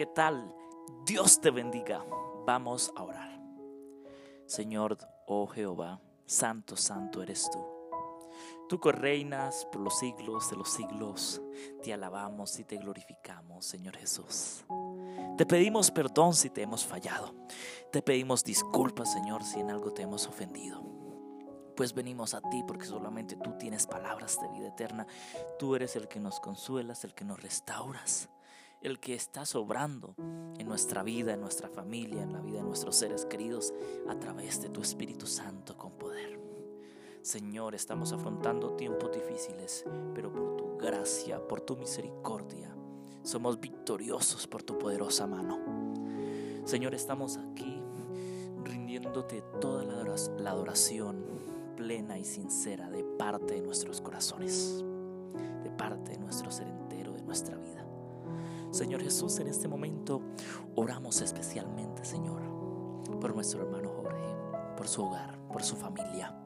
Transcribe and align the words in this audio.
¿Qué 0.00 0.06
tal? 0.06 0.56
Dios 1.04 1.42
te 1.42 1.50
bendiga. 1.50 2.02
Vamos 2.46 2.90
a 2.96 3.02
orar. 3.02 3.38
Señor, 4.46 4.96
oh 5.26 5.46
Jehová, 5.46 6.00
santo, 6.24 6.74
santo 6.74 7.22
eres 7.22 7.50
tú. 7.50 7.58
Tú 8.66 8.80
que 8.80 8.92
reinas 8.92 9.66
por 9.70 9.82
los 9.82 9.98
siglos 9.98 10.48
de 10.48 10.56
los 10.56 10.70
siglos, 10.70 11.42
te 11.82 11.92
alabamos 11.92 12.58
y 12.58 12.64
te 12.64 12.78
glorificamos, 12.78 13.66
Señor 13.66 13.94
Jesús. 13.94 14.64
Te 15.36 15.44
pedimos 15.44 15.90
perdón 15.90 16.32
si 16.32 16.48
te 16.48 16.62
hemos 16.62 16.86
fallado. 16.86 17.34
Te 17.92 18.00
pedimos 18.00 18.42
disculpas, 18.42 19.12
Señor, 19.12 19.44
si 19.44 19.60
en 19.60 19.70
algo 19.70 19.92
te 19.92 20.00
hemos 20.00 20.26
ofendido. 20.26 20.82
Pues 21.76 21.92
venimos 21.92 22.32
a 22.32 22.40
ti 22.40 22.64
porque 22.66 22.86
solamente 22.86 23.36
tú 23.36 23.52
tienes 23.58 23.86
palabras 23.86 24.40
de 24.40 24.48
vida 24.48 24.68
eterna. 24.68 25.06
Tú 25.58 25.76
eres 25.76 25.94
el 25.94 26.08
que 26.08 26.20
nos 26.20 26.40
consuelas, 26.40 27.04
el 27.04 27.12
que 27.12 27.26
nos 27.26 27.42
restauras, 27.42 28.30
el 28.80 28.98
que 28.98 29.14
está 29.14 29.44
sobrando 29.44 30.14
en 30.58 30.66
nuestra 30.66 31.02
vida, 31.02 31.34
en 31.34 31.40
nuestra 31.40 31.68
familia, 31.68 32.22
en 32.22 32.32
la 32.32 32.40
vida 32.40 32.58
de 32.58 32.64
nuestros 32.64 32.96
seres 32.96 33.26
queridos, 33.26 33.74
a 34.08 34.18
través 34.18 34.62
de 34.62 34.70
tu 34.70 34.80
Espíritu 34.80 35.26
Santo 35.26 35.76
con 35.76 35.92
poder. 35.92 36.40
Señor, 37.22 37.74
estamos 37.74 38.12
afrontando 38.12 38.76
tiempos 38.76 39.12
difíciles, 39.12 39.84
pero 40.14 40.32
por 40.32 40.56
tu 40.56 40.78
gracia, 40.78 41.46
por 41.46 41.60
tu 41.60 41.76
misericordia, 41.76 42.74
somos 43.22 43.60
victoriosos 43.60 44.46
por 44.46 44.62
tu 44.62 44.78
poderosa 44.78 45.26
mano. 45.26 45.58
Señor, 46.64 46.94
estamos 46.94 47.36
aquí 47.36 47.82
rindiéndote 48.64 49.42
toda 49.60 49.84
la 49.84 50.50
adoración 50.50 51.26
plena 51.76 52.18
y 52.18 52.24
sincera 52.24 52.90
de 52.90 53.04
parte 53.04 53.54
de 53.54 53.60
nuestros 53.60 54.00
corazones, 54.00 54.82
de 55.62 55.70
parte 55.70 56.12
de 56.12 56.18
nuestro 56.18 56.50
ser 56.50 56.68
entero, 56.68 57.12
de 57.12 57.22
nuestra 57.22 57.56
vida. 57.56 57.89
Señor 58.70 59.02
Jesús, 59.02 59.38
en 59.38 59.48
este 59.48 59.68
momento 59.68 60.22
oramos 60.76 61.20
especialmente, 61.20 62.04
Señor, 62.04 62.42
por 63.20 63.34
nuestro 63.34 63.62
hermano 63.62 63.90
Jorge, 63.90 64.34
por 64.76 64.88
su 64.88 65.04
hogar, 65.04 65.38
por 65.48 65.62
su 65.62 65.76
familia. 65.76 66.36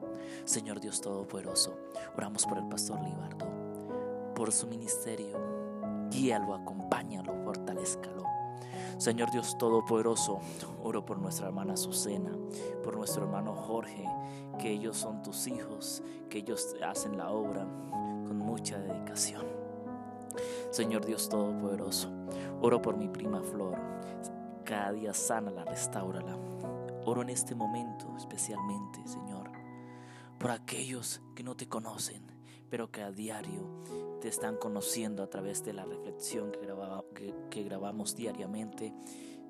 Señor 0.43 0.79
Dios 0.79 1.01
Todopoderoso, 1.01 1.77
oramos 2.17 2.45
por 2.45 2.57
el 2.57 2.67
pastor 2.67 2.99
Libardo, 3.01 3.45
por 4.33 4.51
su 4.51 4.67
ministerio. 4.67 5.37
Guíalo, 6.09 6.53
acompáñalo, 6.53 7.33
fortalezcalo. 7.43 8.23
Señor 8.97 9.29
Dios 9.31 9.57
Todopoderoso, 9.57 10.39
oro 10.83 11.05
por 11.05 11.19
nuestra 11.19 11.47
hermana 11.47 11.73
Azucena, 11.73 12.31
por 12.83 12.95
nuestro 12.95 13.23
hermano 13.23 13.53
Jorge, 13.53 14.05
que 14.57 14.71
ellos 14.71 14.97
son 14.97 15.21
tus 15.21 15.47
hijos, 15.47 16.01
que 16.29 16.39
ellos 16.39 16.75
hacen 16.83 17.17
la 17.17 17.29
obra 17.29 17.67
con 18.25 18.37
mucha 18.37 18.79
dedicación. 18.79 19.64
Señor 20.75 21.05
Dios 21.05 21.29
Todopoderoso, 21.29 22.09
oro 22.59 22.81
por 22.81 22.97
mi 22.97 23.07
prima 23.07 23.41
Flor, 23.41 23.77
cada 24.65 24.91
día 24.91 25.13
sánala, 25.13 25.63
restaurala. 25.63 26.37
Oro 27.05 27.21
en 27.21 27.29
este 27.29 27.55
momento 27.55 28.13
especialmente, 28.17 28.99
Señor, 29.07 29.49
por 30.37 30.51
aquellos 30.51 31.21
que 31.33 31.43
no 31.43 31.55
te 31.55 31.69
conocen, 31.69 32.23
pero 32.69 32.91
que 32.91 33.03
a 33.03 33.11
diario 33.13 33.83
te 34.19 34.27
están 34.27 34.57
conociendo 34.57 35.23
a 35.23 35.29
través 35.29 35.63
de 35.63 35.71
la 35.71 35.85
reflexión 35.85 36.51
que, 36.51 37.33
que, 37.49 37.63
grabamos 37.63 38.13
diariamente, 38.13 38.93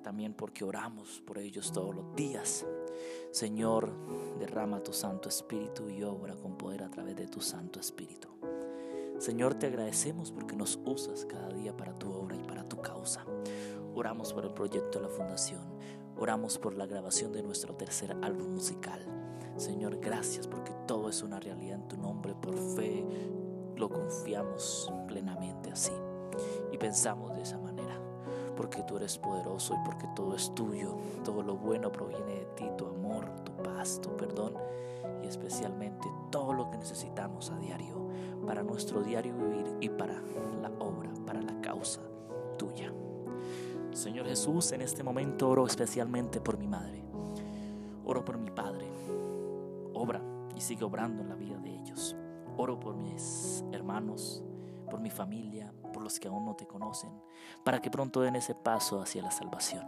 también 0.03 0.35
porque 0.35 0.63
oramos 0.63 1.23
por 1.25 1.39
ellos 1.39 1.71
todos 1.71 1.95
los 1.95 2.15
días. 2.15 2.67
Señor, 3.31 3.91
derrama 4.37 4.83
tu 4.83 4.93
Santo 4.93 5.29
Espíritu 5.29 5.89
y 5.89 6.03
obra 6.03 6.35
con 6.35 6.55
poder 6.55 6.83
a 6.83 6.91
través 6.91 7.15
de 7.15 7.25
tu 7.25 7.41
Santo 7.41 7.79
Espíritu. 7.79 8.34
Señor, 9.17 9.55
te 9.55 9.67
agradecemos 9.67 10.31
porque 10.31 10.55
nos 10.55 10.79
usas 10.85 11.25
cada 11.25 11.49
día 11.49 11.75
para 11.75 11.93
tu 11.93 12.11
obra 12.11 12.35
y 12.35 12.43
para 12.43 12.67
tu 12.67 12.81
causa. 12.81 13.25
Oramos 13.95 14.33
por 14.33 14.45
el 14.45 14.53
proyecto 14.53 14.99
de 14.99 15.05
la 15.05 15.09
Fundación. 15.09 15.61
Oramos 16.17 16.57
por 16.57 16.75
la 16.75 16.85
grabación 16.85 17.31
de 17.31 17.41
nuestro 17.41 17.75
tercer 17.75 18.15
álbum 18.21 18.53
musical. 18.53 18.99
Señor, 19.55 19.97
gracias 19.99 20.47
porque 20.47 20.73
todo 20.85 21.09
es 21.09 21.23
una 21.23 21.39
realidad 21.39 21.75
en 21.75 21.87
tu 21.87 21.97
nombre. 21.97 22.35
Por 22.35 22.57
fe 22.75 23.05
lo 23.77 23.89
confiamos 23.89 24.91
plenamente 25.07 25.71
así. 25.71 25.93
Y 26.73 26.77
pensamos 26.77 27.33
de 27.35 27.43
esa 27.43 27.57
manera. 27.57 27.97
Porque 28.57 28.83
tú 28.83 28.97
eres 28.97 29.17
poderoso 29.17 29.75
y 29.75 29.85
porque 29.85 30.07
todo 30.13 30.35
es 30.35 30.53
tuyo. 30.53 30.97
Todo 31.23 31.41
lo 31.41 31.55
bueno 31.55 31.89
proviene 31.89 32.35
de 32.35 32.45
ti, 32.55 32.65
tu 32.77 32.85
amor, 32.85 33.29
tu 33.45 33.53
paz, 33.63 33.99
tu 34.01 34.15
perdón 34.17 34.53
y 35.23 35.27
especialmente 35.27 36.07
todo 36.31 36.53
lo 36.53 36.69
que 36.69 36.77
necesitamos 36.77 37.49
a 37.49 37.57
diario 37.57 38.04
para 38.45 38.63
nuestro 38.63 39.01
diario 39.01 39.35
vivir 39.35 39.65
y 39.81 39.89
para 39.89 40.21
la 40.61 40.69
obra, 40.79 41.11
para 41.25 41.41
la 41.41 41.59
causa 41.61 42.01
tuya. 42.57 42.91
Señor 43.91 44.27
Jesús, 44.27 44.71
en 44.71 44.81
este 44.81 45.03
momento 45.03 45.49
oro 45.49 45.65
especialmente 45.65 46.41
por 46.41 46.57
mi 46.57 46.67
madre. 46.67 47.03
Oro 48.05 48.23
por 48.23 48.37
mi 48.37 48.51
padre. 48.51 48.87
Obra 49.93 50.21
y 50.55 50.61
sigue 50.61 50.83
obrando 50.83 51.21
en 51.21 51.29
la 51.29 51.35
vida 51.35 51.57
de 51.57 51.73
ellos. 51.73 52.15
Oro 52.57 52.79
por 52.79 52.95
mis 52.95 53.63
hermanos, 53.71 54.43
por 54.89 54.99
mi 54.99 55.09
familia, 55.09 55.73
por 55.93 56.03
los 56.03 56.19
que 56.19 56.27
aún 56.27 56.45
no 56.45 56.55
te 56.55 56.67
conocen, 56.67 57.11
para 57.63 57.81
que 57.81 57.89
pronto 57.89 58.21
den 58.21 58.35
ese 58.35 58.53
paso 58.53 59.01
hacia 59.01 59.21
la 59.21 59.31
salvación. 59.31 59.85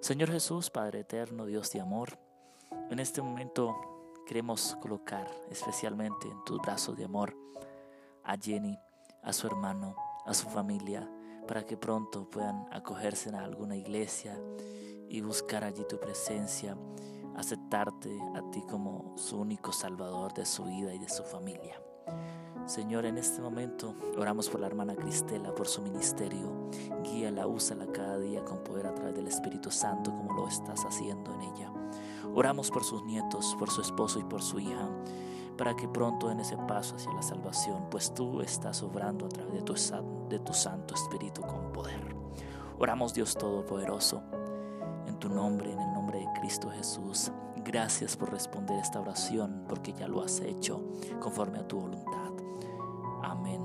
Señor 0.00 0.30
Jesús, 0.30 0.70
Padre 0.70 1.00
eterno, 1.00 1.44
Dios 1.44 1.72
de 1.72 1.80
amor, 1.80 2.18
en 2.90 3.00
este 3.00 3.20
momento 3.20 3.97
queremos 4.28 4.76
colocar 4.82 5.26
especialmente 5.50 6.28
en 6.28 6.44
tus 6.44 6.60
brazos 6.60 6.94
de 6.98 7.06
amor 7.06 7.34
a 8.22 8.36
Jenny, 8.36 8.78
a 9.22 9.32
su 9.32 9.46
hermano, 9.46 9.96
a 10.26 10.34
su 10.34 10.46
familia, 10.50 11.10
para 11.46 11.64
que 11.64 11.78
pronto 11.78 12.28
puedan 12.28 12.66
acogerse 12.70 13.30
en 13.30 13.36
alguna 13.36 13.74
iglesia 13.74 14.38
y 15.08 15.22
buscar 15.22 15.64
allí 15.64 15.82
tu 15.88 15.98
presencia, 15.98 16.76
aceptarte 17.36 18.10
a 18.34 18.50
ti 18.50 18.60
como 18.68 19.16
su 19.16 19.38
único 19.38 19.72
salvador 19.72 20.34
de 20.34 20.44
su 20.44 20.64
vida 20.64 20.92
y 20.92 20.98
de 20.98 21.08
su 21.08 21.24
familia. 21.24 21.80
Señor, 22.66 23.06
en 23.06 23.16
este 23.16 23.40
momento 23.40 23.94
oramos 24.18 24.50
por 24.50 24.60
la 24.60 24.66
hermana 24.66 24.94
Cristela, 24.94 25.54
por 25.54 25.68
su 25.68 25.80
ministerio. 25.80 26.68
Guíala, 27.02 27.46
úsala 27.46 27.86
cada 27.86 28.18
día 28.18 28.44
con 28.44 28.62
poder 28.62 28.88
a 28.88 28.94
través 28.94 29.14
del 29.14 29.26
Espíritu 29.26 29.70
Santo 29.70 30.10
como 30.10 30.34
lo 30.34 30.48
estás 30.48 30.84
haciendo 30.84 31.32
en 31.32 31.40
ella. 31.40 31.77
Oramos 32.34 32.70
por 32.70 32.84
sus 32.84 33.04
nietos, 33.04 33.56
por 33.58 33.70
su 33.70 33.80
esposo 33.80 34.18
y 34.18 34.24
por 34.24 34.42
su 34.42 34.60
hija, 34.60 34.88
para 35.56 35.74
que 35.74 35.88
pronto 35.88 36.30
en 36.30 36.40
ese 36.40 36.56
paso 36.56 36.96
hacia 36.96 37.12
la 37.12 37.22
salvación, 37.22 37.86
pues 37.90 38.14
tú 38.14 38.40
estás 38.40 38.82
obrando 38.82 39.26
a 39.26 39.28
través 39.28 39.54
de 39.54 39.62
tu, 39.62 39.74
de 40.28 40.38
tu 40.38 40.52
Santo 40.52 40.94
Espíritu 40.94 41.42
con 41.42 41.72
poder. 41.72 42.00
Oramos 42.78 43.12
Dios 43.12 43.36
Todopoderoso, 43.36 44.22
en 45.06 45.18
tu 45.18 45.28
nombre, 45.28 45.72
en 45.72 45.80
el 45.80 45.92
nombre 45.92 46.20
de 46.20 46.28
Cristo 46.40 46.70
Jesús. 46.70 47.32
Gracias 47.64 48.16
por 48.16 48.30
responder 48.30 48.78
esta 48.78 49.00
oración, 49.00 49.64
porque 49.68 49.92
ya 49.92 50.06
lo 50.06 50.22
has 50.22 50.40
hecho 50.40 50.82
conforme 51.20 51.58
a 51.58 51.66
tu 51.66 51.80
voluntad. 51.80 52.32
Amén 53.22 53.60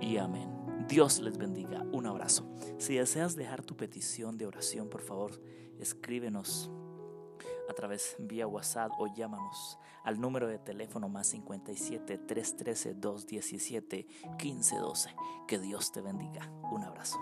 y 0.00 0.16
amén. 0.16 0.58
Dios 0.88 1.20
les 1.20 1.36
bendiga. 1.36 1.84
Un 1.92 2.06
abrazo. 2.06 2.48
Si 2.78 2.94
deseas 2.94 3.36
dejar 3.36 3.62
tu 3.62 3.76
petición 3.76 4.38
de 4.38 4.46
oración, 4.46 4.88
por 4.88 5.02
favor, 5.02 5.32
escríbenos 5.78 6.70
través 7.78 8.16
vía 8.18 8.48
WhatsApp 8.48 8.90
o 8.98 9.06
llámanos 9.14 9.78
al 10.02 10.20
número 10.20 10.48
de 10.48 10.58
teléfono 10.58 11.08
más 11.08 11.28
57 11.28 12.18
313 12.18 12.94
217 12.94 14.06
1512. 14.42 15.14
Que 15.46 15.60
Dios 15.60 15.92
te 15.92 16.00
bendiga. 16.00 16.50
Un 16.72 16.82
abrazo. 16.82 17.18